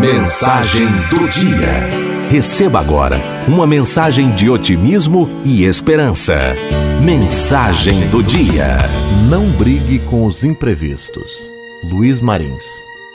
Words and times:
Mensagem 0.00 0.86
do 1.08 1.28
dia. 1.28 2.28
Receba 2.30 2.80
agora 2.80 3.16
uma 3.46 3.66
mensagem 3.66 4.30
de 4.32 4.50
otimismo 4.50 5.28
e 5.44 5.64
esperança. 5.64 6.34
Mensagem 7.02 8.08
do 8.08 8.22
dia. 8.22 8.78
Não 9.28 9.46
brigue 9.52 9.98
com 10.00 10.26
os 10.26 10.42
imprevistos. 10.42 11.48
Luiz 11.82 12.20
Marins. 12.20 12.64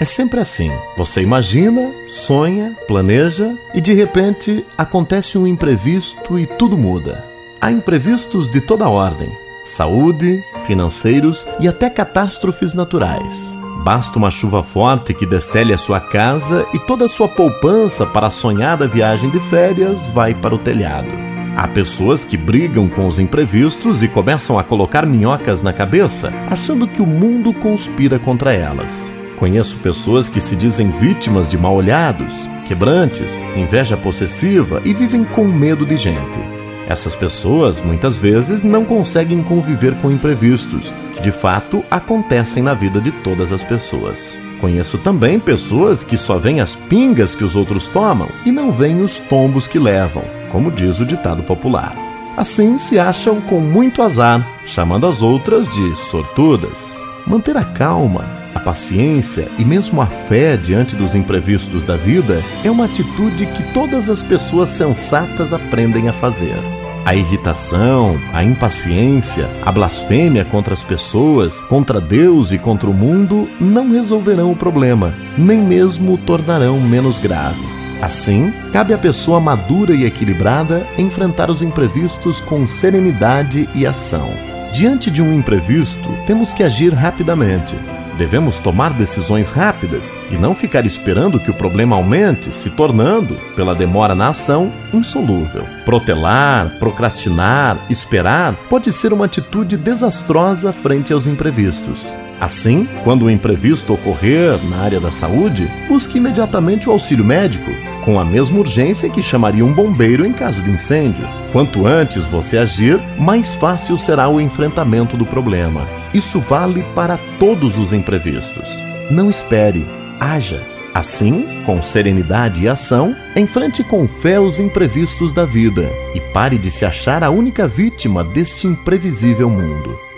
É 0.00 0.04
sempre 0.04 0.40
assim. 0.40 0.72
Você 0.96 1.20
imagina, 1.20 1.92
sonha, 2.08 2.74
planeja 2.88 3.54
e 3.74 3.80
de 3.80 3.92
repente 3.92 4.64
acontece 4.76 5.38
um 5.38 5.46
imprevisto 5.46 6.38
e 6.38 6.46
tudo 6.46 6.76
muda. 6.76 7.24
Há 7.60 7.70
imprevistos 7.70 8.50
de 8.50 8.60
toda 8.60 8.88
ordem: 8.88 9.30
saúde, 9.64 10.42
financeiros 10.64 11.46
e 11.60 11.68
até 11.68 11.88
catástrofes 11.90 12.74
naturais. 12.74 13.61
Basta 13.84 14.18
uma 14.18 14.30
chuva 14.30 14.62
forte 14.62 15.12
que 15.12 15.26
destele 15.26 15.72
a 15.72 15.78
sua 15.78 15.98
casa 15.98 16.66
e 16.72 16.78
toda 16.78 17.06
a 17.06 17.08
sua 17.08 17.28
poupança 17.28 18.06
para 18.06 18.28
a 18.28 18.30
sonhada 18.30 18.86
viagem 18.86 19.30
de 19.30 19.40
férias 19.40 20.08
vai 20.08 20.34
para 20.34 20.54
o 20.54 20.58
telhado. 20.58 21.08
Há 21.56 21.68
pessoas 21.68 22.24
que 22.24 22.36
brigam 22.36 22.88
com 22.88 23.06
os 23.06 23.18
imprevistos 23.18 24.02
e 24.02 24.08
começam 24.08 24.58
a 24.58 24.64
colocar 24.64 25.04
minhocas 25.04 25.62
na 25.62 25.72
cabeça, 25.72 26.32
achando 26.48 26.86
que 26.86 27.02
o 27.02 27.06
mundo 27.06 27.52
conspira 27.52 28.18
contra 28.18 28.52
elas. 28.52 29.12
Conheço 29.36 29.78
pessoas 29.78 30.28
que 30.28 30.40
se 30.40 30.54
dizem 30.54 30.90
vítimas 30.90 31.48
de 31.48 31.58
mal-olhados, 31.58 32.48
quebrantes, 32.64 33.42
inveja 33.56 33.96
possessiva 33.96 34.80
e 34.84 34.94
vivem 34.94 35.24
com 35.24 35.44
medo 35.44 35.84
de 35.84 35.96
gente. 35.96 36.61
Essas 36.88 37.14
pessoas 37.14 37.80
muitas 37.80 38.18
vezes 38.18 38.62
não 38.62 38.84
conseguem 38.84 39.42
conviver 39.42 39.94
com 40.00 40.10
imprevistos, 40.10 40.92
que 41.14 41.22
de 41.22 41.30
fato 41.30 41.84
acontecem 41.90 42.62
na 42.62 42.74
vida 42.74 43.00
de 43.00 43.10
todas 43.10 43.52
as 43.52 43.62
pessoas. 43.62 44.38
Conheço 44.60 44.98
também 44.98 45.38
pessoas 45.38 46.04
que 46.04 46.16
só 46.16 46.38
veem 46.38 46.60
as 46.60 46.74
pingas 46.74 47.34
que 47.34 47.44
os 47.44 47.56
outros 47.56 47.88
tomam 47.88 48.28
e 48.44 48.52
não 48.52 48.70
veem 48.70 49.02
os 49.02 49.18
tombos 49.18 49.66
que 49.66 49.78
levam, 49.78 50.22
como 50.50 50.70
diz 50.70 51.00
o 51.00 51.06
ditado 51.06 51.42
popular. 51.42 51.96
Assim 52.36 52.78
se 52.78 52.98
acham 52.98 53.40
com 53.40 53.60
muito 53.60 54.02
azar, 54.02 54.46
chamando 54.64 55.06
as 55.06 55.20
outras 55.20 55.68
de 55.68 55.96
sortudas. 55.96 56.96
Manter 57.26 57.56
a 57.56 57.64
calma, 57.64 58.41
a 58.54 58.60
paciência 58.60 59.48
e 59.58 59.64
mesmo 59.64 60.00
a 60.00 60.06
fé 60.06 60.56
diante 60.56 60.94
dos 60.94 61.14
imprevistos 61.14 61.82
da 61.82 61.96
vida 61.96 62.42
é 62.64 62.70
uma 62.70 62.84
atitude 62.84 63.46
que 63.46 63.62
todas 63.72 64.10
as 64.10 64.22
pessoas 64.22 64.68
sensatas 64.68 65.52
aprendem 65.52 66.08
a 66.08 66.12
fazer. 66.12 66.56
A 67.04 67.16
irritação, 67.16 68.16
a 68.32 68.44
impaciência, 68.44 69.48
a 69.64 69.72
blasfêmia 69.72 70.44
contra 70.44 70.72
as 70.72 70.84
pessoas, 70.84 71.60
contra 71.60 72.00
Deus 72.00 72.52
e 72.52 72.58
contra 72.58 72.88
o 72.88 72.94
mundo 72.94 73.48
não 73.60 73.90
resolverão 73.90 74.52
o 74.52 74.56
problema, 74.56 75.12
nem 75.36 75.60
mesmo 75.60 76.14
o 76.14 76.18
tornarão 76.18 76.80
menos 76.80 77.18
grave. 77.18 77.60
Assim, 78.00 78.52
cabe 78.72 78.92
à 78.94 78.98
pessoa 78.98 79.40
madura 79.40 79.94
e 79.94 80.04
equilibrada 80.04 80.86
enfrentar 80.98 81.50
os 81.50 81.62
imprevistos 81.62 82.40
com 82.40 82.68
serenidade 82.68 83.68
e 83.74 83.84
ação. 83.84 84.28
Diante 84.72 85.10
de 85.10 85.20
um 85.20 85.32
imprevisto, 85.32 86.08
temos 86.26 86.52
que 86.52 86.62
agir 86.62 86.92
rapidamente 86.92 87.76
Devemos 88.16 88.58
tomar 88.58 88.92
decisões 88.92 89.50
rápidas 89.50 90.14
e 90.30 90.36
não 90.36 90.54
ficar 90.54 90.84
esperando 90.84 91.40
que 91.40 91.50
o 91.50 91.54
problema 91.54 91.96
aumente, 91.96 92.52
se 92.52 92.70
tornando, 92.70 93.34
pela 93.56 93.74
demora 93.74 94.14
na 94.14 94.28
ação, 94.28 94.72
insolúvel. 94.92 95.66
Protelar, 95.84 96.78
procrastinar, 96.78 97.78
esperar 97.88 98.54
pode 98.68 98.92
ser 98.92 99.12
uma 99.12 99.24
atitude 99.24 99.76
desastrosa 99.76 100.72
frente 100.72 101.12
aos 101.12 101.26
imprevistos. 101.26 102.14
Assim, 102.40 102.88
quando 103.04 103.26
o 103.26 103.30
imprevisto 103.30 103.94
ocorrer 103.94 104.58
na 104.68 104.78
área 104.78 104.98
da 104.98 105.10
saúde, 105.10 105.70
busque 105.88 106.18
imediatamente 106.18 106.88
o 106.88 106.92
auxílio 106.92 107.24
médico, 107.24 107.70
com 108.04 108.18
a 108.18 108.24
mesma 108.24 108.58
urgência 108.58 109.08
que 109.08 109.22
chamaria 109.22 109.64
um 109.64 109.72
bombeiro 109.72 110.26
em 110.26 110.32
caso 110.32 110.60
de 110.60 110.70
incêndio. 110.70 111.24
Quanto 111.52 111.86
antes 111.86 112.26
você 112.26 112.58
agir, 112.58 113.00
mais 113.16 113.54
fácil 113.54 113.96
será 113.96 114.28
o 114.28 114.40
enfrentamento 114.40 115.16
do 115.16 115.24
problema. 115.24 116.01
Isso 116.14 116.40
vale 116.40 116.82
para 116.94 117.18
todos 117.38 117.78
os 117.78 117.92
imprevistos. 117.92 118.68
Não 119.10 119.30
espere, 119.30 119.86
haja. 120.20 120.60
Assim, 120.94 121.46
com 121.64 121.82
serenidade 121.82 122.64
e 122.64 122.68
ação, 122.68 123.16
enfrente 123.34 123.82
com 123.82 124.06
fé 124.06 124.38
os 124.38 124.58
imprevistos 124.58 125.32
da 125.32 125.46
vida 125.46 125.90
e 126.14 126.20
pare 126.20 126.58
de 126.58 126.70
se 126.70 126.84
achar 126.84 127.24
a 127.24 127.30
única 127.30 127.66
vítima 127.66 128.22
deste 128.22 128.66
imprevisível 128.66 129.48
mundo. 129.48 130.11